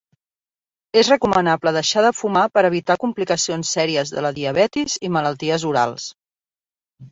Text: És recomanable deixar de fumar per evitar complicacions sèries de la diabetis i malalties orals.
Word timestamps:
És 1.01 1.11
recomanable 1.11 1.73
deixar 1.75 2.03
de 2.05 2.11
fumar 2.21 2.47
per 2.55 2.63
evitar 2.71 2.97
complicacions 3.05 3.75
sèries 3.79 4.15
de 4.17 4.25
la 4.29 4.33
diabetis 4.41 4.99
i 5.11 5.15
malalties 5.21 5.71
orals. 5.75 6.11